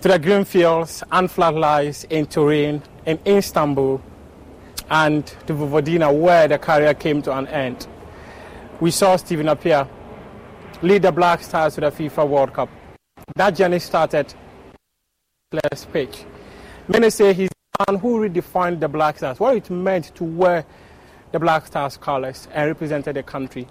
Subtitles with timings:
[0.00, 4.00] to the green fields and floodlights in Turin, in Istanbul,
[4.90, 7.86] and to Vojvodina, where the career came to an end.
[8.80, 9.88] We saw Stephen Appiah
[10.82, 12.68] lead the Black Stars to the FIFA World Cup.
[13.34, 14.32] That journey started
[15.52, 16.24] less pitch.
[16.86, 20.64] Many say he's the man who redefined the Black Stars, what it meant to wear
[21.32, 23.66] the Black Stars colours and represented the country,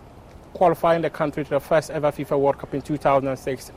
[0.53, 3.71] qualifying the country to the first ever FIFA World Cup in 2006,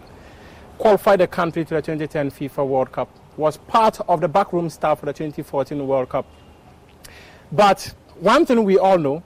[0.80, 5.00] qualified the country to the 2010 FIFA World Cup, was part of the backroom staff
[5.00, 6.24] for the 2014 World Cup.
[7.52, 9.22] But one thing we all know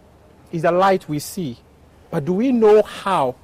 [0.51, 1.57] is the light we see.
[2.11, 3.37] But do we know how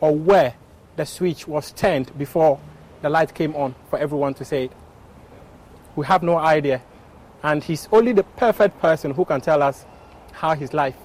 [0.00, 0.54] or where
[0.94, 2.60] the switch was turned before
[3.02, 4.72] the light came on for everyone to say it?
[5.96, 6.80] We have no idea.
[7.42, 9.86] And he's only the perfect person who can tell us
[10.30, 10.96] how his life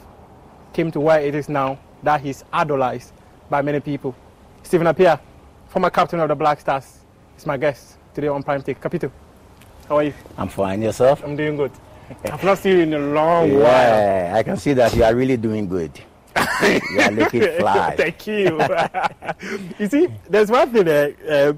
[0.73, 3.13] came to where it is now, that he's idolized
[3.49, 4.15] by many people.
[4.61, 5.19] Stephen Appiah,
[5.75, 6.99] former captain of the Black Stars,
[7.37, 8.79] is my guest today on Prime Take.
[8.79, 9.11] Capito,
[9.89, 10.13] how are you?
[10.37, 10.81] I'm fine.
[10.81, 11.21] Yourself?
[11.21, 11.71] I'm doing good.
[12.31, 13.61] I've not seen you in a long while.
[13.61, 15.91] Yeah, I can see that you are really doing good.
[16.63, 17.93] you are looking fly.
[17.97, 18.57] Thank you.
[19.77, 21.13] you see, there's one thing there.
[21.29, 21.53] Uh,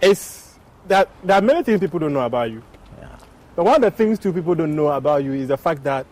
[0.00, 0.54] it's
[0.86, 2.62] that there are many things people don't know about you.
[2.96, 3.08] Yeah.
[3.56, 6.06] But one of the things two people don't know about you is the fact that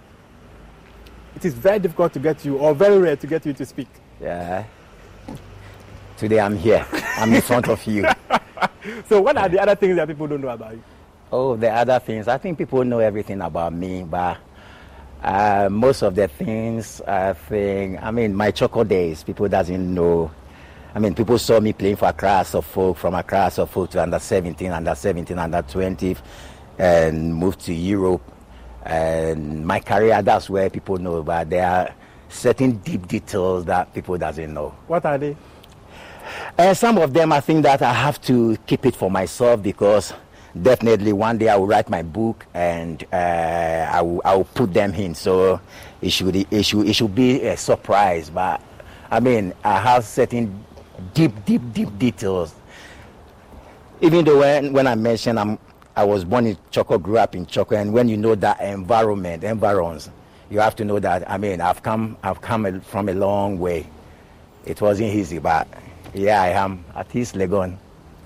[1.37, 3.89] it is very difficult to get you, or very rare to get you to speak.
[4.21, 4.65] Yeah.
[6.23, 6.87] Today I'm here.
[7.17, 8.07] I'm in front of you.
[9.09, 10.83] So, what are the other things that people don't know about you?
[11.33, 12.29] Oh, the other things.
[12.29, 14.39] I think people know everything about me, but
[15.23, 18.01] uh, most of the things I think.
[18.03, 19.25] I mean, my Chorkor days.
[19.25, 20.31] People doesn't know.
[20.95, 24.03] I mean, people saw me playing for Accra Suffolk, from a class of Suffolk to
[24.03, 26.17] under 17, under 17, under 20,
[26.79, 28.23] and moved to Europe.
[28.85, 31.23] And my career, that's where people know.
[31.25, 31.95] But there are
[32.29, 34.75] certain deep details that people doesn't know.
[34.87, 35.37] What are they?
[36.59, 40.13] And some of them, I think that I have to keep it for myself because
[40.61, 44.75] definitely one day I will write my book and uh, I, will, I will put
[44.75, 45.15] them in.
[45.15, 45.61] So
[46.01, 48.31] it should, it, should, it should be a surprise.
[48.31, 48.61] But
[49.11, 50.65] I mean, I have certain
[51.15, 52.55] deep, deep, deep details.
[54.01, 55.59] Even though when, when I mentioned I'm,
[55.95, 59.45] I was born in Chorkor, grew up in Chorkor, and when you know that environment,
[59.45, 60.11] environs,
[60.51, 63.89] you have to know that, I mean, I've come, I've come from a long way.
[64.65, 65.69] It wasn't easy, but
[66.15, 67.77] yeah, I am at East Legon.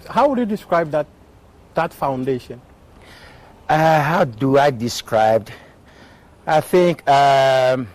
[0.08, 1.06] How would you describe that,
[1.74, 2.60] that foundation?
[3.68, 5.48] Uh, how do I describe?
[6.46, 7.88] I think um,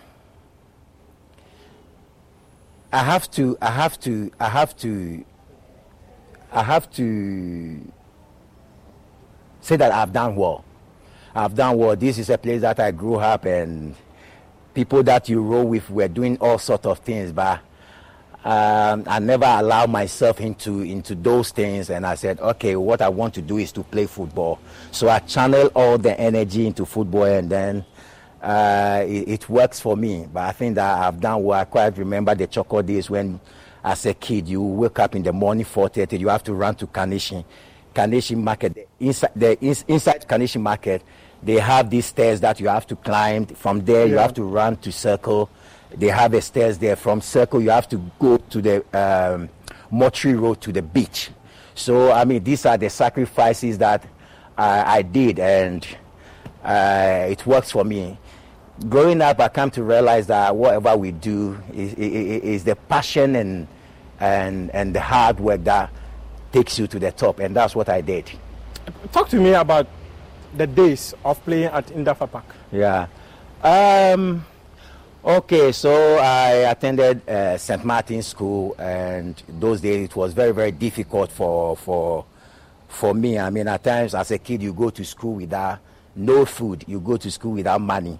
[2.92, 5.24] I have to, I have to, I have to,
[6.52, 7.92] I have to
[9.62, 10.64] say that I've done well.
[11.34, 11.96] I've done well.
[11.96, 13.94] This is a place that I grew up and
[14.74, 17.60] people that you roll with were doing all sorts of things, but
[18.44, 21.90] um, I never allowed myself into into those things.
[21.90, 24.58] And I said, okay, what I want to do is to play football.
[24.90, 27.84] So I channel all the energy into football, and then
[28.42, 30.26] uh, it, it, works for me.
[30.32, 31.60] But I think that I've done well.
[31.60, 33.38] I quite remember the chocolate days when,
[33.84, 36.86] as a kid, you wake up in the morning 4:30, you have to run to
[36.88, 37.44] Kaneshie,
[37.94, 41.02] Kaneshie Market, the inside the inside Kaneshie Market
[41.42, 43.46] they have these stairs that you have to climb.
[43.46, 44.12] From there, yeah.
[44.12, 45.50] you have to run to Circle.
[45.96, 46.96] They have the stairs there.
[46.96, 49.48] From Circle, you have to go to the um,
[49.90, 51.30] Mortuary Road to the beach.
[51.74, 54.04] So, I mean, these are the sacrifices that
[54.56, 55.86] I, I did, and
[56.62, 58.18] uh, it works for me.
[58.88, 63.36] Growing up, I come to realize that whatever we do is, is, is the passion
[63.36, 63.68] and,
[64.20, 65.90] and, and the hard work that
[66.52, 68.30] takes you to the top, and that's what I did.
[69.12, 69.86] Talk to me about
[70.56, 72.44] the days of playing at Indafa Park?
[72.70, 73.06] Yeah.
[73.62, 74.44] Um,
[75.24, 77.84] okay, so I attended uh, St.
[77.84, 82.24] Martin's School, and those days it was very, very difficult for for
[82.88, 83.38] for me.
[83.38, 85.78] I mean, at times as a kid, you go to school without
[86.14, 86.84] no food.
[86.86, 88.18] You go to school without money.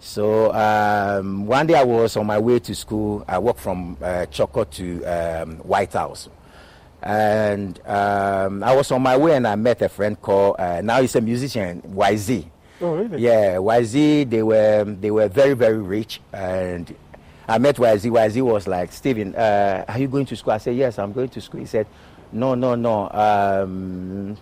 [0.00, 3.24] So um, one day I was on my way to school.
[3.26, 6.28] I walked from uh, Chorkor to um, White House
[7.04, 11.02] and um, I was on my way and I met a friend called uh, now
[11.02, 12.46] he's a musician YZ.
[12.84, 13.22] Oh really?
[13.22, 14.28] Yeah, YZ.
[14.28, 16.94] They were they were very very rich, and
[17.48, 18.10] I met YZ.
[18.10, 20.52] YZ was like, Stephen, uh, are you going to school?
[20.52, 21.60] I said, yes, I'm going to school.
[21.60, 21.86] He said,
[22.32, 23.10] no, no, no.
[23.10, 24.36] Um,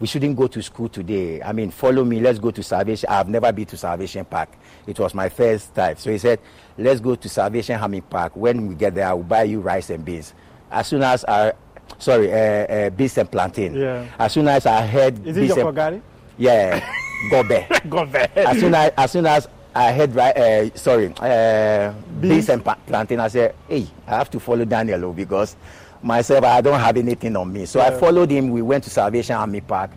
[0.00, 1.42] we shouldn't go to school today.
[1.42, 2.20] I mean, follow me.
[2.20, 3.08] Let's go to Salvation.
[3.10, 4.50] I've never been to Salvation Park.
[4.86, 5.96] It was my first time.
[5.96, 6.40] So he said,
[6.78, 8.36] let's go to Salvation Army Park.
[8.36, 10.34] When we get there, I will buy you rice and beans.
[10.70, 11.52] As soon as I,
[11.98, 13.74] sorry, uh, uh, beans and plantain.
[13.74, 14.06] Yeah.
[14.18, 16.02] As soon as I heard Is it your Kogari?
[16.36, 16.84] Yeah,
[17.30, 17.66] gobe.
[17.88, 18.28] gobe.
[18.36, 23.18] as soon as as soon as I heard right, uh, sorry, uh, beans and plantain,
[23.18, 25.56] I said, hey, I have to follow Daniel because
[26.00, 27.66] myself I don't have anything on me.
[27.66, 27.86] So yeah.
[27.86, 28.50] I followed him.
[28.50, 29.90] We went to Salvation Army Park.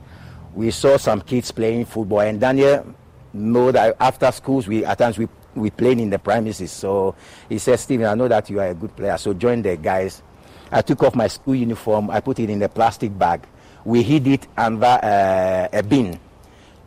[0.55, 2.95] We saw some kids playing football, and Daniel
[3.33, 6.71] know that after schools we at times we we played in the premises.
[6.71, 7.15] So
[7.49, 10.23] he said, Stephen, I know that you are a good player, so join the guys
[10.71, 13.47] I took off my school uniform, I put it in a plastic bag.
[13.85, 16.19] We hid it under uh, a bin.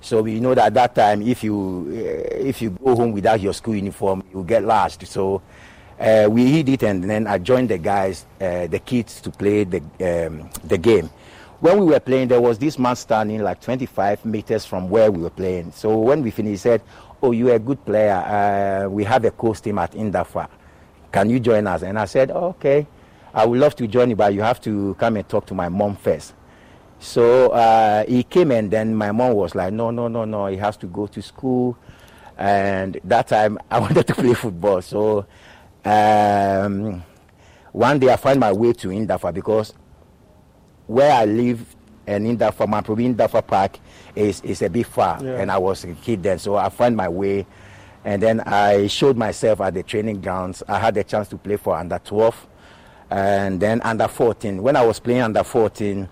[0.01, 3.41] So we know that at that time, if you uh, if you go home without
[3.41, 5.07] your school uniform, you get lashed.
[5.07, 5.43] So
[5.99, 9.65] uh, we hid it, and then I joined the guys, uh, the kids, to play
[9.65, 11.11] the um, the game.
[11.61, 15.23] When we were playing, there was this man standing like 25 meters from where we
[15.23, 15.73] were playing.
[15.73, 16.83] So when we finished, he said,
[17.23, 18.17] "Oh, you're a good player.
[18.87, 20.49] Uh, we have a coach team at Indafa.
[21.13, 22.87] Can you join us?" And I said, "Okay."
[23.33, 25.69] I would love to join you, but you have to come and talk to my
[25.69, 26.35] mom first.
[27.01, 30.59] So uh, he came, and then my mom was like, no, no, no, no, he
[30.59, 31.77] has to go to school.
[32.37, 34.83] And that time I wanted to play football.
[34.83, 35.27] So
[35.85, 37.03] um,
[37.73, 39.75] one day I find my way to Indafa because
[40.87, 41.75] where I live
[42.07, 43.79] and Indafa, my Indafa Park
[44.15, 45.25] is, is a bit far.
[45.25, 45.41] Yeah.
[45.41, 46.39] And I was a kid then.
[46.39, 47.47] So I find my way.
[48.05, 50.63] And then I showed myself at the training grounds.
[50.69, 52.47] I had the chance to play for under 12
[53.11, 54.63] and then under 14.
[54.63, 56.09] When I was playing under 14,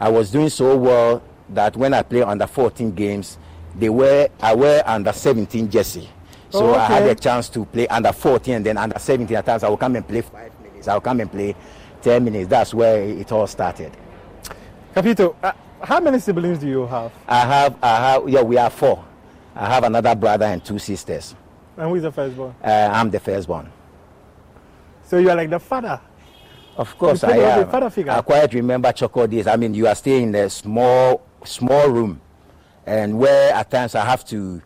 [0.00, 3.38] I was doing so well that when I play under 14 games,
[3.76, 6.08] they were I wear under 17 jersey.
[6.48, 6.80] So oh, okay.
[6.80, 9.68] I had a chance to play under 14 and then under 17 at times I
[9.68, 10.88] will come and play five minutes.
[10.88, 11.54] I will come and play
[12.02, 12.48] 10 minutes.
[12.48, 13.92] That's where it all started.
[14.94, 15.52] Capito, uh,
[15.82, 17.12] how many siblings do you have?
[17.28, 19.04] I have, I have, yeah, we are four.
[19.54, 21.34] I have another brother and two sisters.
[21.76, 22.54] And who is the firstborn?
[22.64, 23.70] Uh, I'm the firstborn.
[25.04, 26.00] So you are like the father?
[26.76, 27.68] Of course, I am.
[28.08, 29.46] I quite remember Chorkor days.
[29.46, 32.20] I mean, you are staying in a small, small room,
[32.86, 34.62] and where at times I have to,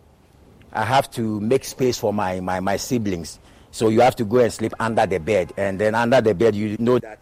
[0.71, 3.39] I have to make space for my, my, my siblings.
[3.71, 6.55] So you have to go and sleep under the bed, and then under the bed,
[6.55, 7.19] you know that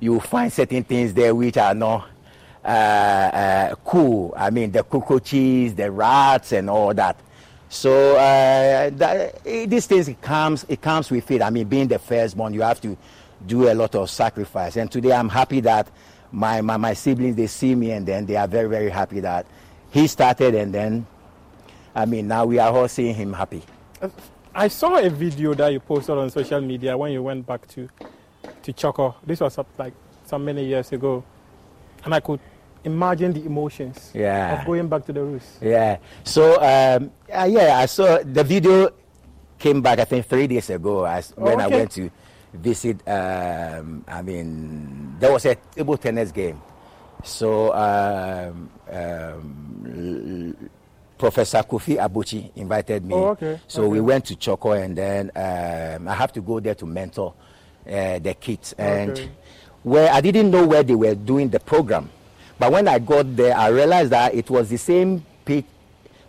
[0.00, 2.06] you find certain things there which are not
[2.64, 4.34] uh, uh, cool.
[4.36, 7.18] I mean, the cockroaches, the rats, and all that.
[7.68, 11.42] So uh, that, eh, these things it comes it comes with it.
[11.42, 12.96] I mean, being the firstborn, you have to
[13.46, 14.76] do a lot of sacrifice.
[14.76, 15.90] And today, I'm happy that
[16.32, 19.46] my, my my siblings they see me, and then they are very very happy that
[19.90, 21.06] he started, and then
[21.94, 23.62] I mean now we are all seeing him happy.
[24.54, 27.88] I saw a video that you posted on social media when you went back to
[28.62, 29.14] to Chorkor.
[29.24, 31.22] This was like some many years ago,
[32.04, 32.40] and I could
[32.84, 34.60] imagine the emotions Yeah.
[34.60, 35.58] of going back to the roots.
[35.60, 35.98] Yeah.
[36.24, 38.90] So um, uh, yeah, I saw the video
[39.58, 39.98] came back.
[40.00, 41.04] I think three days ago.
[41.04, 42.10] As when I went to
[42.54, 43.06] visit.
[43.08, 46.60] Um, I mean, there was a table tennis game.
[47.22, 50.56] So um, um,
[51.18, 53.14] Professor Kofi Abuchi invited me.
[53.14, 53.60] Oh, okay.
[53.68, 57.34] So we went to Chorkor, and then um, I have to go there to mentor
[57.86, 58.74] uh, the kids.
[58.78, 59.30] And Okay.
[59.82, 62.10] where I didn't know where they were doing the program,
[62.58, 65.64] but when I got there, I realized that it was the same pitch,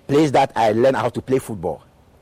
[0.07, 1.81] place that I learned how to play football.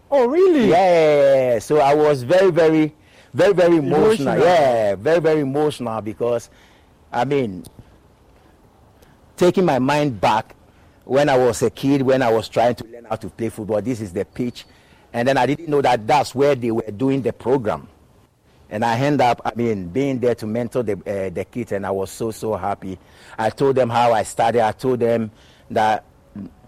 [0.10, 0.70] Oh, really?
[0.70, 2.94] Yeah, so I was very, very,
[3.34, 4.34] very, very emotional.
[4.34, 4.40] Emotional.
[4.40, 6.50] Yeah, very, very emotional because,
[7.12, 7.64] I mean,
[9.36, 10.56] taking my mind back
[11.06, 13.82] when I was a kid, when I was trying to learn how to play football,
[13.82, 14.66] this is the pitch.
[15.12, 17.88] And then I didn't know that that's where they were doing the program.
[18.70, 21.86] And I end up, I mean, being there to mentor the, uh, the kids, and
[21.86, 22.98] I was so, so happy.
[23.38, 24.62] I told them how I started.
[24.62, 25.30] I told them
[25.70, 26.06] that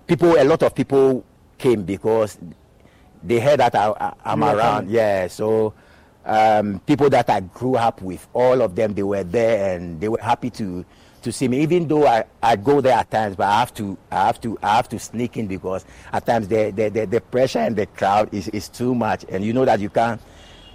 [0.06, 1.26] people, a lot of people
[1.58, 2.38] came because
[3.24, 4.76] they heard that I, I, I'm You around.
[4.82, 4.90] coming.
[4.94, 5.74] Yeah, so
[6.26, 10.10] um, people that I grew up with, all of them, they were there and they
[10.10, 10.86] were happy to
[11.22, 11.62] to see me.
[11.62, 14.58] Even though I, I go there at times, but I have to I have to
[14.62, 17.86] I have to sneak in because at times the the, the, the pressure and the
[17.86, 20.22] crowd is, is too much, and you know that you can't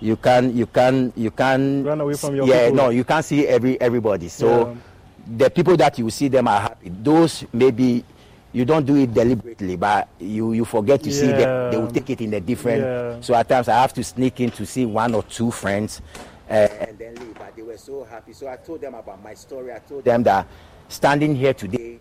[0.00, 2.76] you can you can you can Run away from your yeah people.
[2.76, 4.74] no you can't see every everybody so
[5.36, 8.02] the people that you see them are happy those maybe
[8.52, 11.70] you don't do it deliberately but you you forget to see them.
[11.70, 13.20] They will take it in a different Yeah.
[13.20, 16.02] so at times i have to sneak in to see one or two friends
[16.50, 18.32] uh, and then leave but they were so happy.
[18.32, 19.72] So i told them about my story.
[19.72, 20.46] I told them that
[20.88, 22.00] standing here today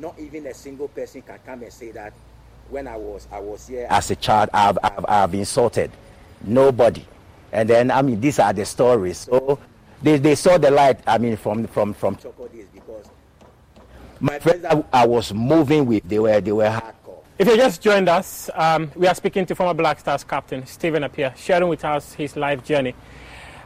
[0.00, 2.12] not even a single person can come and say that
[2.68, 5.90] when i was i was here as a child i've i've, I've insulted
[6.42, 7.04] nobody.
[7.52, 9.18] And then i mean these are the stories.
[9.18, 9.58] So
[10.02, 13.06] they, they saw the light i mean from from from Chorkor days because
[14.20, 17.82] my friends I, I was moving with they were they were hardcore If you just
[17.82, 21.84] joined us, um, we are speaking to former Black Stars captain Stephen Appiah, sharing with
[21.84, 22.94] us his life journey,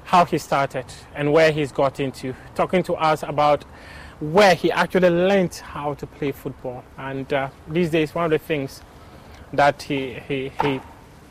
[0.05, 3.63] how he started and where he's got into, talking to us about
[4.19, 6.83] where he actually learned how to play football.
[6.99, 8.83] And uh, these days, one of the things
[9.53, 10.81] that he, he, he,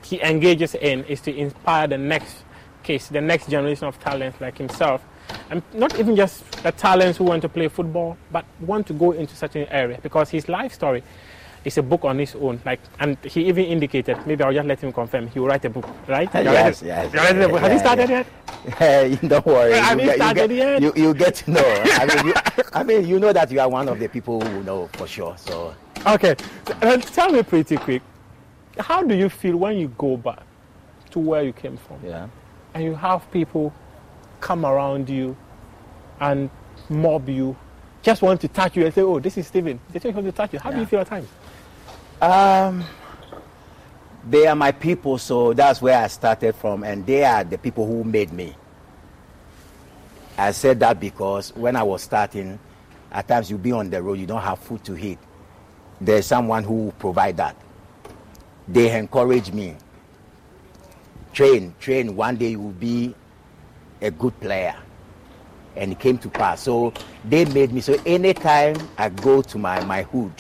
[0.03, 2.37] he engages in is to inspire the next
[2.83, 5.03] case, the next generation of talents like himself.
[5.49, 9.11] And not even just the talents who want to play football, but want to go
[9.11, 11.03] into certain area because his life story
[11.65, 12.61] is a book on his own.
[12.65, 15.69] Like, and he even indicated, maybe I'll just let him confirm, he will write a
[15.69, 16.33] book, right?
[16.33, 17.59] You're Yes, yes, you're book.
[17.59, 18.17] Have you started yeah.
[18.17, 18.27] yet?
[18.77, 19.73] Hey, don't worry.
[19.73, 20.81] Have you get, started get, yet?
[20.81, 21.61] You, you get to know.
[21.85, 22.33] I mean, you,
[22.73, 25.35] I mean, you know that you are one of the people who know for sure.
[25.37, 25.73] So,
[26.05, 26.35] Okay,
[26.81, 28.01] and tell me pretty quick,
[28.79, 30.43] how do you feel when you go back
[31.11, 32.27] to where you came from yeah.
[32.73, 33.73] and you have people
[34.41, 35.35] come around you
[36.19, 36.49] and
[36.89, 37.55] mob you,
[38.01, 39.79] just want to touch you and say, oh, this is Stephen.
[39.91, 40.59] They just want to touch you.
[40.59, 41.27] How do you feel at times?
[42.21, 42.83] Um,
[44.29, 47.85] they are my people, so that's where I started from, and they are the people
[47.85, 48.55] who made me.
[50.37, 52.59] I said that because when I was starting,
[53.11, 55.19] at times you be on the road, you don't have food to eat.
[55.99, 57.55] There's someone who will provide that.
[58.67, 59.75] They encourage me.
[61.33, 62.15] Train, train.
[62.15, 63.15] One day you will be
[64.01, 64.75] a good player,
[65.75, 66.61] and it came to pass.
[66.61, 66.93] So
[67.25, 67.81] they made me.
[67.81, 70.33] So anytime I go to my my hood,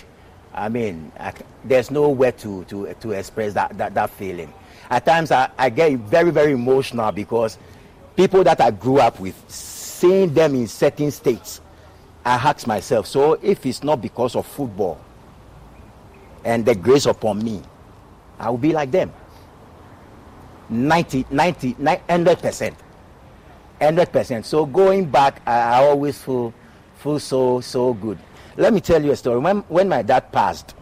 [0.53, 4.53] I mean, I, there's nowhere to, to, to express that, that, that feeling.
[4.89, 7.57] At times, I, I get very, very emotional because
[8.15, 11.61] people that I grew up with, seeing them in certain states,
[12.25, 14.99] I ask myself, so if it's not because of football
[16.43, 17.61] and the grace upon me,
[18.37, 19.13] I will be like them.
[20.69, 22.73] 90, 90, 100%.
[23.79, 24.45] 100%.
[24.45, 26.53] So going back, I, I always feel,
[26.97, 28.17] feel so, so good.
[28.57, 29.39] Let me tell you a story.
[29.39, 30.75] When, when my dad passed,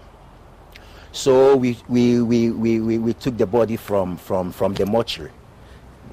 [1.11, 5.31] so we, we, we, we, we, we took the body from, from, from the mortuary.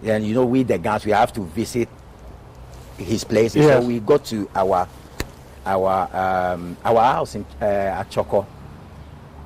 [0.03, 1.89] And you know, we the guys, we have to visit
[2.99, 3.55] his place.
[3.57, 3.83] Yes.
[3.83, 4.89] So we go to our,
[5.65, 6.17] our,
[6.55, 8.47] um, our house in, uh, at Chorkor.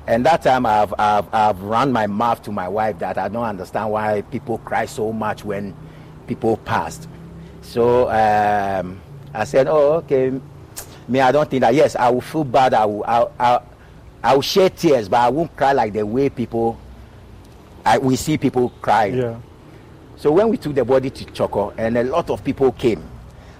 [0.07, 3.43] And that time I've, I've, I've run my mouth to my wife that I don't
[3.43, 5.75] understand why people cry so much when
[6.27, 7.07] people passed.
[7.61, 8.99] So um,
[9.33, 10.31] I said, oh, okay.
[11.07, 11.73] Me, I don't think that.
[11.73, 12.73] Yes, I will feel bad.
[12.73, 13.61] I will, I, I,
[14.23, 16.79] I will shed tears, but I won't cry like the way people,
[17.85, 19.05] I, we see people cry.
[19.05, 19.39] Yeah.
[20.17, 23.01] So when we took the body to Chorkor, and a lot of people came.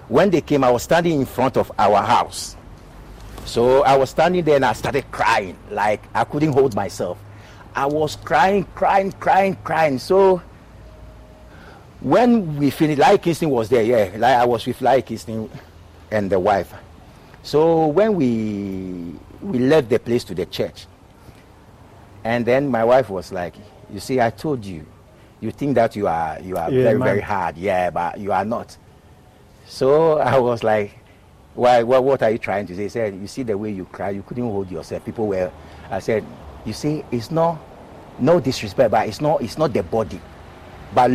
[0.08, 2.56] When they came, I was standing in front of our house.
[3.44, 7.18] So I was standing there and I started crying, like I couldn't hold myself.
[7.74, 9.98] I was crying, crying, crying, crying.
[9.98, 10.42] So
[12.00, 14.10] when we finished, Laryea Kingston was there, yeah.
[14.16, 15.50] Like I was with Laryea Kingston
[16.10, 16.72] and the wife.
[17.42, 20.86] So when we we left the place to the church,
[22.24, 23.54] and then my wife was like,
[23.90, 24.84] "You see, I told you,
[25.40, 27.08] you think that you are you are Yeah, very man.
[27.08, 28.76] very hard, yeah, but you are not."
[29.66, 30.98] So I was like,
[31.54, 31.82] "Why?
[31.82, 34.10] What, what are you trying to say?" He said, "You see the way you cry,
[34.10, 35.04] you couldn't hold yourself.
[35.04, 35.50] People were."
[35.90, 36.24] I said,
[36.64, 37.58] "You see, it's not
[38.18, 40.20] no disrespect, but it's not it's not the body,
[40.94, 41.10] but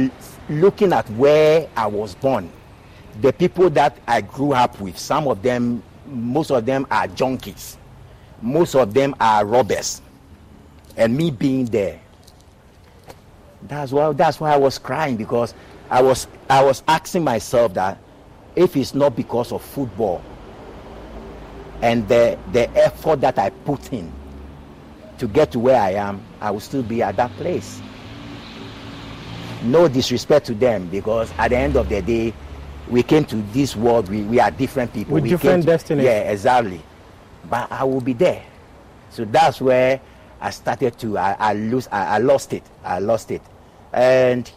[0.49, 2.51] looking at where I was born,
[3.21, 7.77] the people that I grew up with, some of them, most of them are junkies,
[8.41, 10.01] most of them are robbers,
[10.97, 11.99] and me being there."
[13.63, 15.53] That's why that's why I was crying because
[15.89, 17.97] I was I was asking myself that
[18.55, 20.21] if it's not because of football
[21.81, 24.11] and the the effort that I put in
[25.17, 27.81] to get to where I am, I will still be at that place.
[29.65, 32.33] No disrespect to them because at the end of the day,
[32.87, 35.15] we came to this world, we, we are different people.
[35.15, 36.05] With we different to- destinies.
[36.05, 36.81] Yeah, exactly.
[37.49, 38.43] But I will be there.
[39.09, 39.99] So that's where
[40.41, 42.63] I started to I, I lose I, I lost it.
[42.83, 43.41] I lost it.
[43.91, 44.49] And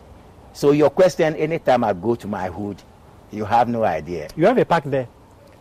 [0.53, 2.83] so your question, anytime I go to my hood,
[3.31, 4.29] you have no idea.
[4.37, 5.09] You have a park there.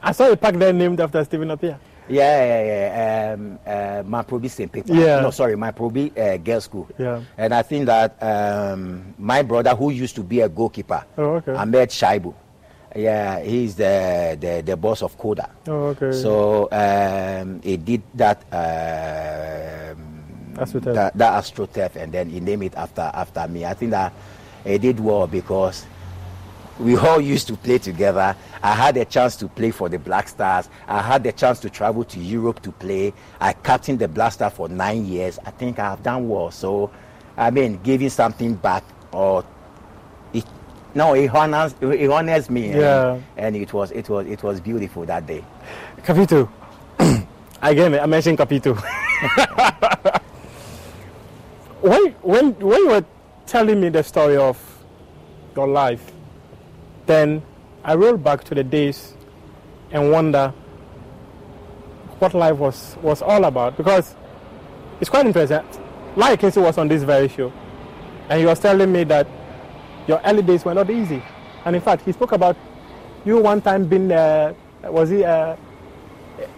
[0.01, 1.77] I saw a park there named after Stephen Appiah.
[2.09, 3.33] Yeah, yeah, yeah.
[3.33, 4.71] Um, uh, Mamprobi St.
[4.71, 4.93] Peter.
[4.93, 5.19] Yeah.
[5.21, 6.87] No, sorry, Mamprobi uh, Girls School.
[6.97, 7.21] Yeah.
[7.37, 11.53] And I think that um, my brother, who used to be a goalkeeper, Oh, okay.
[11.53, 12.33] Ahmed Shaibu,
[12.95, 15.49] yeah, he's the, the, the boss of Koda.
[15.67, 16.11] Oh, okay.
[16.13, 18.41] So um, he did that.
[18.51, 20.13] Um,
[20.57, 20.93] AstroTurf.
[20.95, 23.63] that, that AstroTurf, and then he named it after after me.
[23.65, 24.11] I think that
[24.63, 25.85] he did well because
[26.79, 28.35] we all used to play together.
[28.61, 30.69] I had a chance to play for the Black Stars.
[30.87, 33.13] I had the chance to travel to Europe to play.
[33.39, 35.39] I captained the Black Stars for nine years.
[35.45, 36.51] I think I have done well.
[36.51, 36.91] So,
[37.35, 39.43] I mean, giving something back or
[40.33, 40.45] it,
[40.93, 42.71] no, it honors it honors me.
[42.71, 43.19] and- Yeah.
[43.37, 45.43] And, it was it was it was beautiful that day.
[46.03, 46.49] Capito.
[47.61, 48.73] Again, I mentioned Capito.
[51.81, 53.05] when, when, when you were
[53.45, 54.57] telling me the story of
[55.55, 56.11] your life,
[57.07, 57.41] then
[57.83, 59.13] I roll back to the days
[59.91, 60.53] and wonder
[62.19, 64.15] what life was, was all about because
[64.99, 65.59] it's quite interesting.
[66.15, 67.51] Laryea Kingston was on this very show
[68.29, 69.27] and he was telling me that
[70.07, 71.21] your early days were not easy.
[71.65, 72.57] And in fact, he spoke about
[73.25, 75.55] you one time being, uh, was he uh,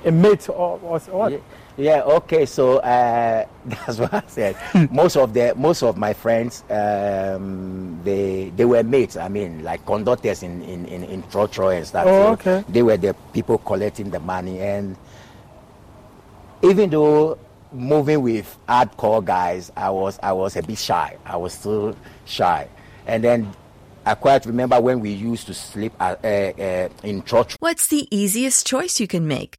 [0.05, 1.31] a mate or was what?
[1.31, 1.41] Ye-
[1.79, 2.45] Yeah, okay.
[2.45, 4.57] So uh, that's what I said.
[4.91, 9.15] most of the most of my friends, um, they they were mates.
[9.15, 12.05] I mean, like conductors in in in, in Trotro and stuff.
[12.05, 12.65] Oh, So okay.
[12.67, 14.97] They were the people collecting the money, and
[16.61, 17.39] even though
[17.71, 21.15] moving with hardcore guys, I was I was a bit shy.
[21.25, 22.67] I was still shy,
[23.07, 23.53] and then.
[24.05, 28.07] I quite remember when we used to sleep at, uh, uh, in church What's the
[28.09, 29.58] easiest choice you can make?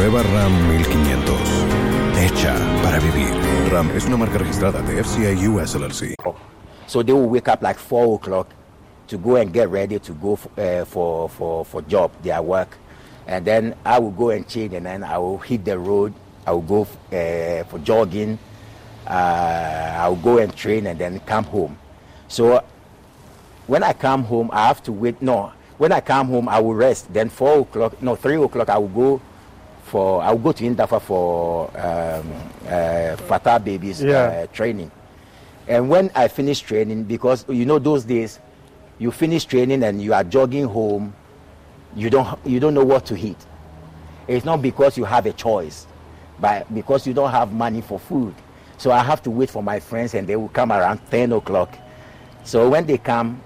[0.00, 1.36] Nueva RAM 1500.
[2.16, 3.28] Hecha para vivir.
[3.70, 6.14] RAM es una marca registrada de FCA US LLC.
[6.86, 8.46] So they will wake up like four o'clock
[9.08, 12.78] to go and get ready to go f- uh, for, for, for job, their work.
[13.26, 16.14] And then I will go and change and then I will hit the road.
[16.46, 16.82] I will go
[17.12, 18.38] uh, for jogging.
[19.06, 21.76] Uh, I will go and train and then come home.
[22.26, 22.64] So
[23.66, 25.20] when I come home, I have to wait.
[25.20, 27.12] No, when I come home, I will rest.
[27.12, 29.20] Then four o'clock, no, three o'clock, I will go
[29.90, 32.32] for, I will go to Indafa for um,
[32.66, 34.16] uh, Fatah babies Yeah.
[34.22, 34.90] uh, training.
[35.66, 38.38] And when I finish training, because you know those days,
[38.98, 41.12] you finish training and you are jogging home,
[41.96, 43.36] you don't you don't know what to eat.
[44.28, 45.86] It's not because you have a choice,
[46.40, 48.34] but because you don't have money for food.
[48.78, 51.76] So I have to wait for my friends, and they will come around ten o'clock.
[52.44, 53.40] So when they come,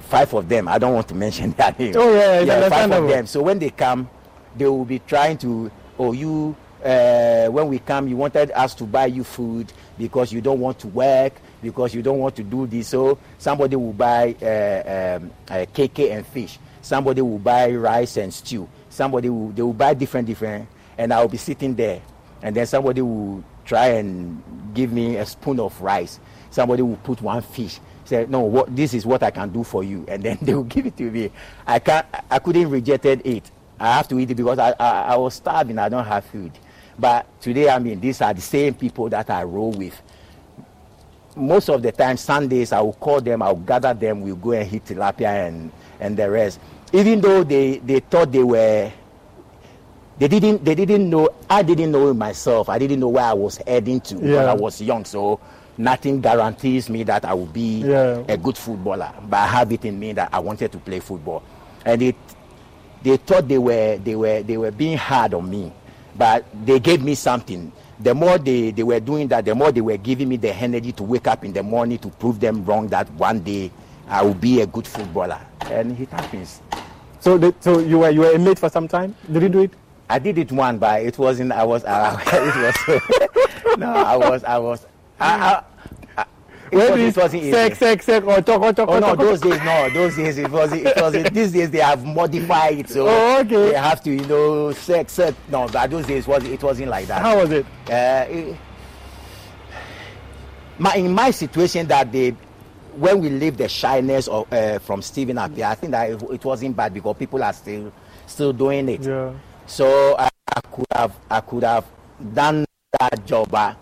[0.00, 1.96] five of them, I don't want to mention their names.
[1.96, 3.26] Oh, yeah, it's five of them.
[3.26, 4.08] So when they come,
[4.56, 8.84] they will be trying to, oh, you, uh, when we come, you wanted us to
[8.84, 12.66] buy you food because you don't want to work, because you don't want to do
[12.66, 12.88] this.
[12.88, 16.58] So somebody will buy uh, um, uh, KK and fish.
[16.82, 18.68] Somebody will buy rice and stew.
[18.88, 22.00] Somebody will, they will buy different, different, and I will be sitting there.
[22.42, 24.42] And then somebody will try and
[24.74, 26.18] give me a spoon of rice.
[26.50, 27.78] Somebody will put one fish.
[28.04, 30.04] Say, no, what, this is what I can do for you.
[30.08, 31.30] And then they will give it to me.
[31.66, 33.50] I can't, I couldn't rejected it.
[33.80, 35.78] I have to eat it because I, I, I was starving.
[35.78, 36.52] I don't have food.
[36.98, 40.00] But today, I mean, these are the same people that I roll with.
[41.34, 44.52] Most of the time, Sundays, I will call them, I will gather them, we'll go
[44.52, 46.60] and hit tilapia and, and the rest.
[46.92, 48.92] Even though they, they thought they were
[50.18, 53.32] they didn't they didn't know i didn't know it myself i didn't know where i
[53.32, 54.50] was heading to Yeah.
[54.50, 55.40] i was young so
[55.78, 58.22] nothing guarantees me that i will be Yeah.
[58.28, 61.42] a good footballer but i have it in me that i wanted to play football
[61.86, 62.16] and it
[63.02, 65.72] they thought they were they were they were being hard on me
[66.16, 69.80] but they gave me something the more they, they were doing that the more they
[69.80, 72.88] were giving me the energy to wake up in the morning to prove them wrong
[72.88, 73.70] that one day
[74.08, 76.60] i will be a good footballer and it happens
[77.20, 79.14] So, the, so you were you were a mate for some time.
[79.30, 79.72] Did you do it?
[80.08, 81.52] I did it one, but it wasn't.
[81.52, 81.84] I was.
[81.84, 83.76] Uh, it was.
[83.78, 84.42] no, I was.
[84.44, 84.86] I was.
[85.20, 85.62] I,
[86.72, 87.52] I, it, was, do you it wasn't easy.
[87.52, 90.16] sex, sex, sex, or talk, or talk, Oh or no, talk, those days no, those
[90.16, 93.70] days it was it was these days they have modified it so Oh, okay.
[93.70, 97.06] they have to you know sex sex no but those days was it wasn't like
[97.06, 97.22] that.
[97.22, 97.66] How was it?
[97.88, 98.56] Uh, it-
[100.78, 102.30] my in my situation that they
[102.96, 106.44] when we leave the shyness of, uh, from Stephen Appiah, I think that it, it
[106.44, 107.92] wasn't bad because people are still
[108.26, 109.02] still doing it.
[109.02, 109.32] Yeah.
[109.66, 111.84] So I, I could have I could have
[112.34, 112.64] done
[112.98, 113.76] that job, but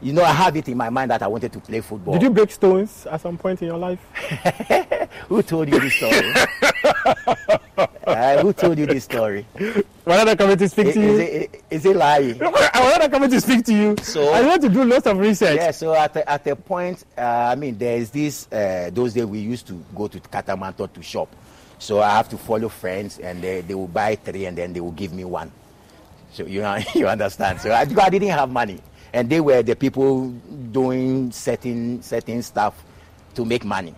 [0.00, 2.14] you know I have it in my mind that I wanted to play football.
[2.14, 4.00] Did you break stones at some point in your life?
[5.28, 6.32] Who told you this story?
[8.06, 9.46] Uh, who told you this story?
[10.04, 11.18] Why not coming to speak Is, to you?
[11.18, 12.42] it, is it lying?
[12.42, 13.96] I was not coming to speak to you.
[14.02, 15.56] So- I want to do lots of research.
[15.56, 19.12] Yeah, so at a, at a point, uh, I mean, there is this, uh, those
[19.12, 21.28] days we used to go to Kantamanto to shop.
[21.78, 24.80] So I have to follow friends and they, they will buy three and then they
[24.80, 25.52] will give me one.
[26.32, 27.60] So you, know, you understand.
[27.60, 28.80] So I, I didn't have money.
[29.12, 30.30] And they were the people
[30.72, 32.74] doing certain, certain stuff
[33.34, 33.94] to make money.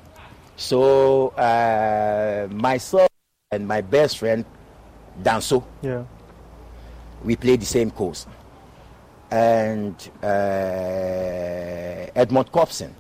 [0.57, 3.09] So uh, myself
[3.51, 4.45] and my best friend,
[5.23, 6.05] Danso, Yeah.
[7.25, 8.27] we played the same course.
[9.31, 10.27] And uh,
[12.15, 12.95] Edmond Copson.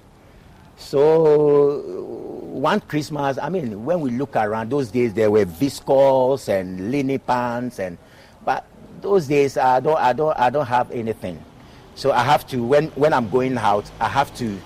[0.76, 2.02] So
[2.50, 7.18] one Christmas, I mean, when we look around, those days there were viscose and linen
[7.20, 7.98] pants, and
[8.44, 8.64] but
[9.00, 11.42] those days I don't, I don't, I don't have anything.
[12.00, 14.58] So I have to when when I'm going out, I have to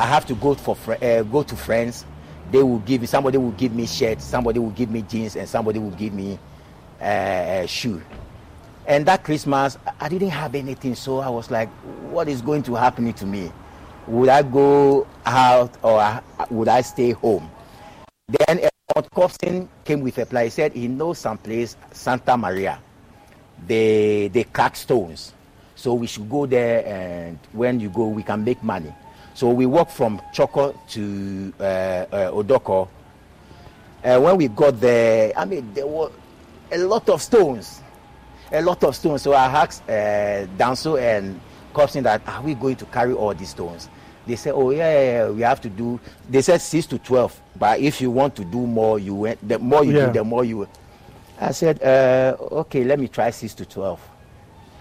[0.00, 2.04] I have to go for uh, go to friends.
[2.50, 5.48] They will give me somebody will give me shirts, somebody will give me jeans, and
[5.48, 6.40] somebody will give me
[7.00, 8.02] uh, shoe.
[8.84, 11.68] And that Christmas, I- didn't have anything, so I was like,
[12.10, 13.52] "What is going to happen to me?
[14.08, 17.48] would I go out or would I stay home?
[18.26, 20.44] Then Edmond Cobson came with a plan.
[20.46, 22.80] He said he knows some place, Santa Maria.
[23.68, 25.32] They they crack stones.
[25.80, 28.92] So we should go there and when you go we can make money.
[29.32, 32.86] So we walked from Chorkor to uh, uh, Odorkor.
[34.02, 36.10] And when we got there, I mean there were
[36.70, 37.80] a lot of stones.
[38.52, 39.22] A lot of stones.
[39.22, 41.40] So I asked uh, Danso and
[41.72, 43.88] Cobson that are we going to carry all these stones?
[44.26, 47.40] They said, "Oh yeah, yeah, yeah, we have to do." They said six to twelve,
[47.58, 49.48] but if you want to do more, you went.
[49.48, 50.06] The more you Yeah.
[50.08, 50.68] do, the more you.
[51.40, 53.98] I said, uh, "Okay, let me try six to 12.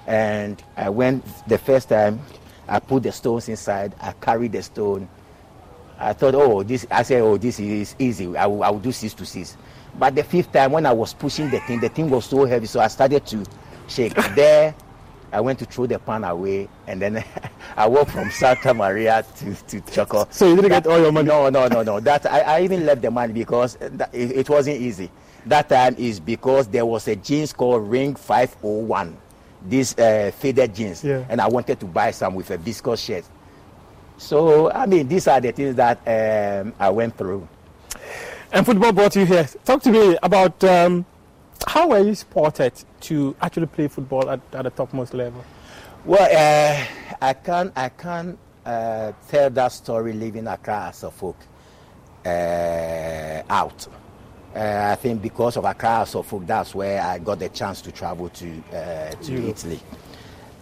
[0.10, 2.20] And I went the first time.
[2.68, 3.94] I put the stones inside.
[4.02, 5.08] I carried the stone.
[6.00, 8.36] I thought, "Oh, this." I said, "Oh, this is easy.
[8.36, 9.56] I will, I will do six to six.
[10.00, 12.66] But the fifth time, when I was pushing the thing, the thing was so heavy,
[12.66, 13.46] so I started to
[13.88, 14.16] shake.
[14.36, 14.74] there,
[15.32, 17.24] I went to throw the pan away, and then
[17.78, 20.34] I walked from Santa Maria to, to Chorkor.
[20.34, 21.28] So you didn't get all your money?
[21.28, 22.00] No, no, no, no.
[22.00, 25.12] That I, I even left the money because that, it, it wasn't easy.
[25.46, 29.16] That time is because there was a jeans called Ring 501,
[29.68, 31.26] these uh, faded jeans, Yeah.
[31.30, 33.26] and I wanted to buy some with a viscose shirt.
[34.18, 37.48] So I mean, these are the things that um, I went through.
[38.52, 39.48] And football brought you here.
[39.64, 41.06] Talk to me about um,
[41.68, 45.44] how were you supported to actually play football at, at the topmost level?
[46.06, 46.86] Well, uh,
[47.22, 51.38] I can't, I can't uh, tell that story living Accra as a folk
[52.26, 53.88] uh, out.
[54.56, 57.92] Uh, I think because of Accra a folk, that's where I got the chance to
[57.92, 59.50] travel to uh, to Europe.
[59.50, 59.80] Italy.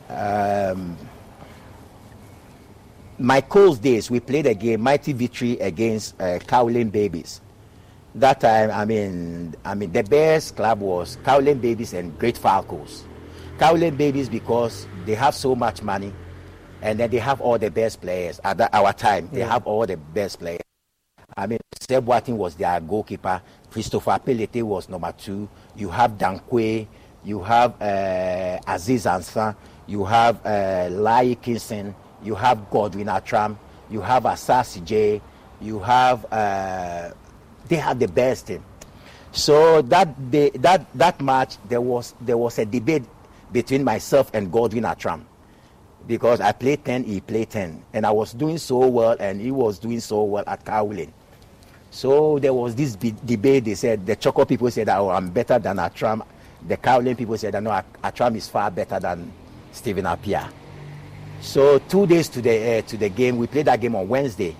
[0.09, 0.97] Um,
[3.19, 7.41] my Colts days, we played a game, mighty victory against uh, Cowling Babies.
[8.15, 13.05] That time, I mean, I mean, the best club was Cowling Babies and Great Falcons.
[13.57, 16.13] Cowling Babies because they have so much money,
[16.81, 19.29] and then they have all the best players at that, our time.
[19.31, 20.66] They have all the best players.
[21.37, 23.41] I mean, Seb Boateng was their goalkeeper.
[23.69, 25.47] Christopher Pelete was number two.
[25.75, 26.87] You have Dankwe.
[27.23, 29.55] You have uh, Aziz Ansah.
[29.85, 31.93] You have uh, Lai Kinson.
[32.23, 33.57] You have Godwin Attram.
[33.89, 35.21] You have Asasi J.
[35.61, 36.25] You have.
[36.31, 37.11] Uh,
[37.67, 38.63] they had the best team.
[39.31, 43.03] So that day, that that match, there was there was a debate
[43.51, 45.23] between myself and Godwin Attram
[46.07, 47.83] because I played 10, he played 10.
[47.93, 51.13] And I was doing so well, and he was doing so well at Cowling.
[51.89, 53.65] So there was this debate.
[53.65, 56.25] They said, the Chorkor people said, oh, I'm better than Attram.
[56.67, 59.31] The Cowling people said, that no, At- Attram is far better than
[59.71, 60.51] Stephen Appiah.
[61.39, 64.55] So two days to the, uh, to the game, we played that game on Wednesday.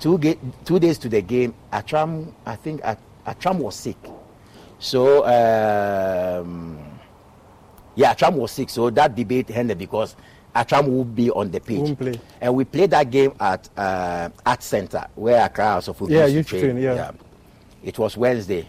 [0.00, 0.18] Two,
[0.64, 3.96] two days to the game, Attram, I think At- Attram was sick.
[4.78, 6.78] So, um,
[7.94, 10.14] yeah, Attram was sick, so that debate ended because
[10.56, 11.96] Attram would be on the pitch.
[11.98, 12.18] Play.
[12.40, 16.48] And we played that game at uh, Art Center, where Accra House of Yeah, used
[16.48, 17.10] to train, yeah.
[17.84, 18.66] It was Wednesday.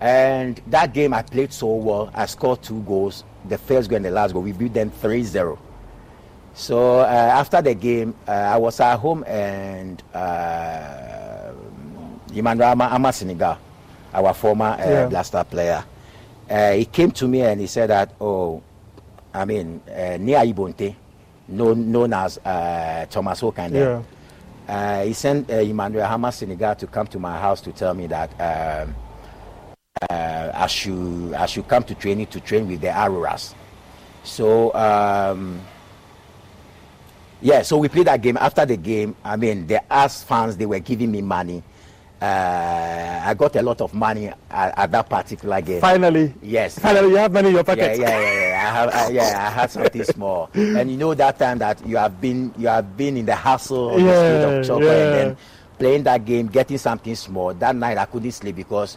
[0.00, 2.10] And that game, I played so well.
[2.14, 3.24] I scored two goals.
[3.48, 5.58] The first goal and the last goal, we beat them 3 0.
[6.54, 11.52] So uh, after the game, uh, I was at home and uh,
[12.34, 13.58] Emmanuel Armah, Armah Senegal,
[14.14, 15.06] our former uh, Yeah.
[15.06, 15.84] Black Star player,
[16.48, 18.62] uh, he came to me and he said that, oh,
[19.36, 20.94] I mean, uh, Nia Ibonte,
[21.48, 24.02] known, known as uh, Thomas Okande, Yeah.
[24.74, 28.06] uh, he sent uh, Emmanuel Armah Senegal to come to my house to tell me
[28.06, 28.94] that um,
[30.10, 33.54] uh, I should I should come to training to train with the Auroras.
[34.24, 35.60] So um,
[37.42, 38.38] yeah, so we played that game.
[38.38, 41.62] After the game, I mean, the us fans they were giving me money.
[42.20, 44.38] Uh, I got a lot of money at,
[44.78, 45.80] at that particular game.
[45.82, 46.78] Finally, Yes.
[46.78, 47.98] finally, you have money in your pocket.
[47.98, 48.56] yeah, yeah, yeah.
[48.56, 51.98] I have, I, yeah, I had something small, and you know that time that you
[51.98, 55.04] have been, you have been in the hustle of the street of Chorkor, yeah.
[55.04, 55.36] and then
[55.78, 57.52] playing that game, getting something small.
[57.52, 58.96] That night I couldn't sleep because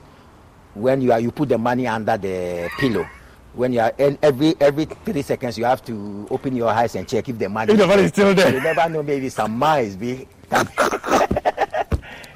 [0.74, 3.06] when you are, you put the money under the pillow.
[3.54, 7.06] When you are and every every three seconds, you have to open your eyes and
[7.08, 7.74] check if the money.
[7.74, 8.54] If the money is still there.
[8.54, 9.04] You never know.
[9.04, 10.26] Maybe some mice be.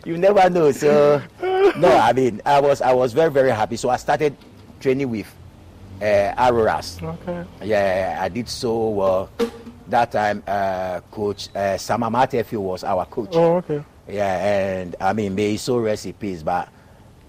[0.05, 0.71] you never know.
[0.71, 3.77] So no, I mean, I was I was very very happy.
[3.77, 4.35] So I started
[4.79, 5.33] training with
[6.01, 6.99] uh, Auroras.
[7.01, 7.43] Okay.
[7.63, 9.29] Yeah, I did so well.
[9.87, 13.31] That time, uh, Coach uh, Samamate was our coach.
[13.33, 13.83] Oh, okay.
[14.07, 15.83] Yeah, and I mean, may he so
[16.19, 16.69] peace, but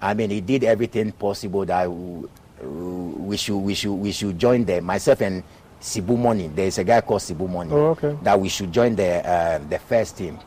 [0.01, 2.27] I mean, he did everything possible that we,
[2.63, 4.85] we should we should we should join them.
[4.85, 5.43] Myself and
[5.81, 6.49] Sibu Money.
[6.49, 7.73] There's a guy called Sibu Money.
[7.73, 8.17] Oh, okay.
[8.23, 10.39] That we should join the uh, the first team,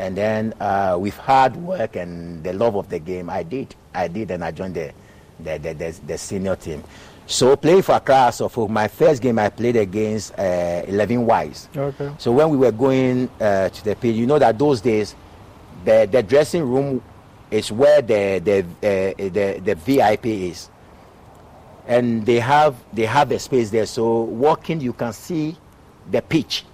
[0.00, 3.74] and then uh, with hard work and the love of the game, I did.
[3.94, 4.92] I did, and I joined the
[5.38, 6.82] the the, the, the senior team.
[7.26, 11.68] So playing for Accra for my first game I played against uh, 11 Wise.
[11.76, 12.10] Okay.
[12.18, 15.14] So when we were going uh, to the pitch, you know that those days,
[15.84, 17.00] the, the dressing room
[17.50, 20.70] is where the the, uh, the the VIP is,
[21.86, 23.86] and they have they have a space there.
[23.86, 25.56] So walking, you can see
[26.10, 26.64] the pitch,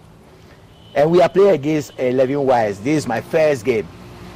[0.97, 2.81] and we are playing against uh, 11 Wise.
[2.81, 3.87] This is my first game,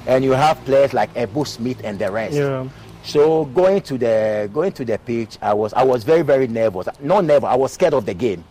[0.07, 2.35] and you have players like Ebo Smith and the rest.
[2.35, 2.69] Yeah.
[3.03, 6.87] So going to the going to the pitch, I was I was very very nervous.
[7.01, 8.45] Not nervous, I was scared of the game,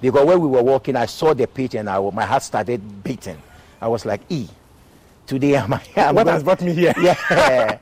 [0.00, 3.42] because when we were walking, I saw the pitch and I, my heart started beating.
[3.80, 4.48] I was like, "E,
[5.26, 6.94] today I'm, I'm What has brought me here?
[7.00, 7.78] Yeah,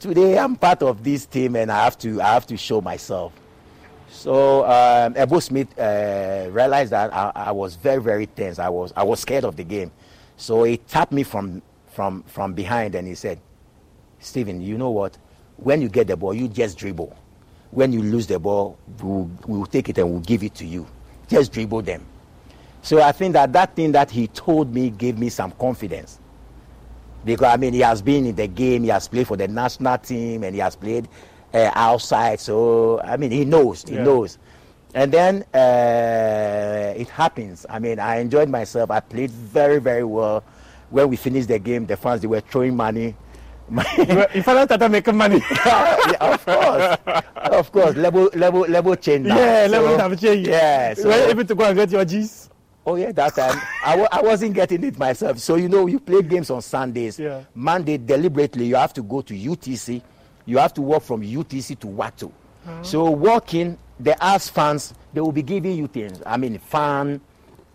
[0.00, 3.32] today I'm part of this team and I have to I have to show myself."
[4.12, 8.58] So um, Ebo Smith uh, realized that I, I was very very tense.
[8.58, 9.90] I was I was scared of the game,
[10.36, 13.40] so he tapped me from from from behind and he said,
[14.20, 15.16] Stephen, you know what?
[15.56, 17.16] When you get the ball, you just dribble.
[17.70, 20.86] When you lose the ball, we'll, we'll take it and we'll give it to you.
[21.28, 22.04] Just dribble them.
[22.82, 26.18] So I think that that thing that he told me gave me some confidence.
[27.24, 29.96] Because, I mean, he has been in the game, he has played for the national
[29.98, 31.08] team, and he has played
[31.54, 32.40] uh, outside.
[32.40, 34.04] So, I mean, he knows, he Yeah.
[34.04, 34.38] knows.
[34.94, 37.64] And then uh, it happens.
[37.68, 38.90] I mean, I enjoyed myself.
[38.90, 40.44] I played very, very well.
[40.90, 43.16] When we finished the game, the fans, they were throwing money.
[43.74, 46.98] If I started making money, yeah, of course,
[47.36, 47.96] of course.
[47.96, 49.26] Level, level, level change.
[49.26, 49.38] now.
[49.38, 50.50] yeah, So, levels have changed.
[50.50, 50.94] Yeah.
[50.98, 52.50] you were So, able to go and get your G's.
[52.84, 55.38] oh yeah, that time I, I wasn't getting it myself.
[55.38, 57.18] So you know, you play games on Sundays.
[57.18, 57.44] Yeah.
[57.54, 60.02] Monday deliberately, you have to go to UTC.
[60.46, 62.26] You have to walk from UTC to Watu.
[62.66, 62.82] Uh-huh.
[62.82, 66.20] So walking, the ass fans, they will be giving you things.
[66.26, 67.20] I mean, fan,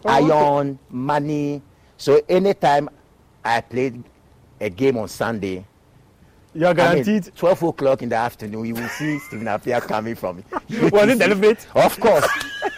[0.05, 0.31] Oh, okay.
[0.31, 1.61] iron, money.
[1.97, 2.87] So anytime
[3.43, 4.03] I played
[4.61, 5.65] a game on Sunday,
[6.53, 7.31] You're I mean, guaranteed.
[7.35, 10.43] 12 o'clock in the afternoon, you will see Stephen Appiah coming from
[10.91, 11.67] Was it celebrate?
[11.75, 12.27] Of course.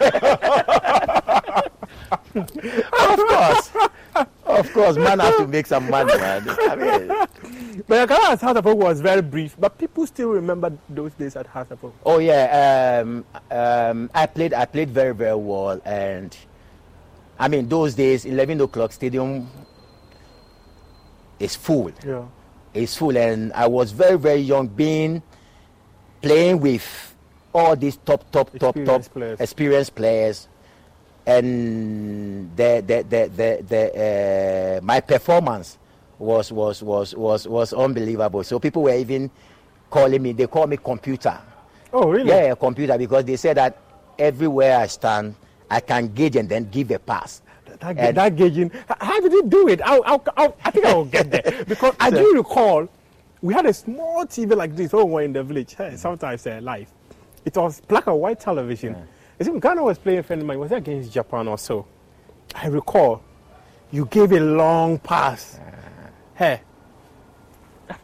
[2.34, 3.70] of course.
[4.46, 6.44] Of course, man have to make some money, man.
[6.48, 7.10] I mean,
[7.86, 11.46] But your career at Oak was very brief, but people still remember those days at
[11.54, 11.94] Oak.
[12.04, 16.36] oh yeah, um, um, I played I played very, very well and
[17.38, 19.48] I mean those days eleven o'clock stadium
[21.38, 21.90] is full.
[22.06, 22.24] Yeah.
[22.74, 25.22] it's full and I was very very young being
[26.22, 27.16] playing with
[27.54, 29.40] all these top top top top Experienced players.
[29.40, 30.48] experienced players
[31.26, 33.82] and the the the the, the
[34.78, 35.78] uh, my performance
[36.20, 39.30] was was was was was unbelievable so people were even
[39.88, 41.36] calling me they call me computer
[41.92, 42.28] Oh, really?
[42.28, 43.76] yeah computer because they said that
[44.18, 45.34] everywhere I stand
[45.70, 47.42] I can gauge and then give a pass
[47.80, 48.70] That, And- that gauging.
[49.00, 49.80] How did you do it?
[49.82, 52.88] I, I, I, I think I will get there because I do recall
[53.40, 55.74] we had a small TV like this when we were in the village.
[55.74, 56.88] Hey, sometimes uh, live.
[57.44, 58.94] It was black and white television.
[59.40, 60.58] I think Ghana was playing a friend of mine.
[60.58, 61.86] Was it against Japan or so?
[62.54, 63.22] I recall
[63.92, 65.54] you gave a long pass.
[65.56, 65.69] Hey,
[66.40, 66.60] that,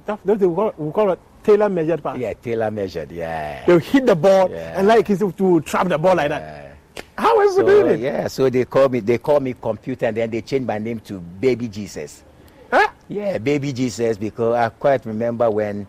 [0.04, 2.18] that, that we, call, we call it tailor measured pass.
[2.18, 4.78] yeah tailor measured yeah They'll hit the ball Yeah.
[4.78, 6.76] and like it's to trap the ball like that.
[7.16, 8.00] How are you So, doing it?
[8.00, 11.00] yeah, so they call me they call me computer and then they change my name
[11.00, 12.22] to Baby Jesus.
[12.70, 12.88] Huh?
[13.08, 15.86] Yeah, Baby Jesus because I quite remember when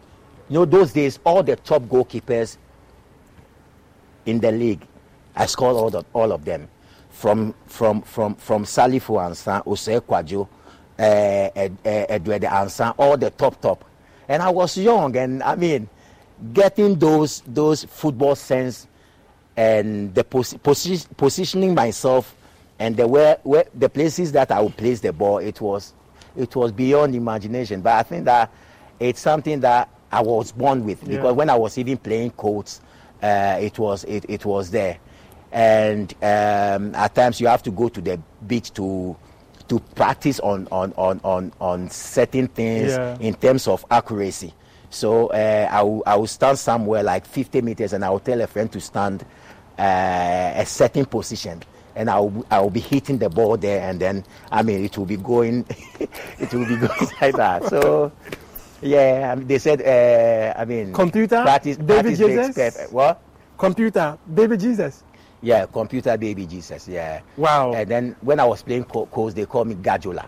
[0.50, 2.58] you know those days all the top goalkeepers
[4.26, 4.86] in the league,
[5.36, 6.68] I scored all of all of them.
[7.10, 10.48] From from from from Salifu Ansan, Ose Kwajo,
[11.00, 13.86] Edward Ansah, all the top top.
[14.28, 15.88] And I was young and I mean
[16.54, 18.88] getting those those football sense
[19.56, 22.36] and the pos- posi- positioning myself
[22.80, 25.94] and the where, where the places that I would place the ball, it was
[26.36, 27.82] it was beyond imagination.
[27.82, 28.52] But I think that
[29.00, 31.18] it's something that I was born with Yeah.
[31.18, 32.82] because when I was even playing Colts,
[33.24, 34.98] uh, it was it, it was there.
[35.52, 39.16] And um, at times you have to go to the beach to
[39.70, 43.18] to practice on on on on, on certain things Yeah.
[43.20, 44.54] in terms of accuracy.
[44.90, 48.40] So uh, I, will, I will stand somewhere like 50 meters and I will tell
[48.40, 49.26] a friend to stand
[49.78, 49.82] uh,
[50.56, 51.62] a certain position
[51.96, 54.98] and I will, I will be hitting the ball there and then, I mean, it
[54.98, 55.66] will be going,
[56.40, 57.66] it will be going like that.
[57.66, 58.12] So,
[58.82, 62.92] yeah, mean, they said, uh, I mean, Computer, practice, David practice Jesus?
[62.92, 63.22] What?
[63.58, 65.04] Computer, baby Jesus.
[65.42, 67.22] Yeah, computer baby Jesus, yeah.
[67.38, 67.72] Wow.
[67.74, 70.26] And then when I was playing co- coach, they called me Gadiola.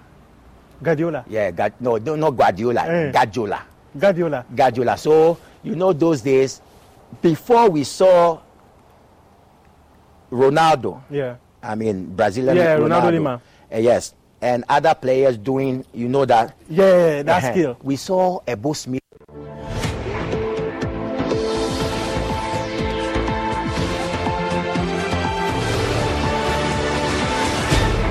[0.82, 1.26] Guardiola.
[1.28, 3.12] Yeah, Gad- no, no, not Guardiola, Eh.
[3.12, 3.60] Gadiola.
[3.98, 4.46] Guardiola.
[4.56, 4.98] Guardiola.
[4.98, 6.62] So you know those days,
[7.22, 8.40] before we saw
[10.32, 11.36] Ronaldo, Yeah.
[11.62, 13.42] I mean Brazilian Yeah, Ronaldo Ronaldo, Lima.
[13.74, 17.78] uh, yes, and other players doing, you know that Yeah, that uh-huh, skill.
[17.84, 19.02] We saw a Ebo Smith